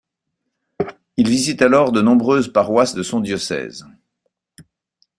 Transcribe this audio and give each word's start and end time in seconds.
Il 1.15 1.29
visite 1.29 1.61
alors 1.61 1.91
de 1.91 2.01
nombreuses 2.01 2.51
paroisses 2.51 2.95
de 2.95 3.03
son 3.03 3.19
diocèse. 3.19 3.85